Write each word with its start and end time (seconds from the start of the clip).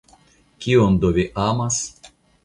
Kion 0.63 0.95
do 1.03 1.11
vi 1.17 1.25
amas? 1.43 1.77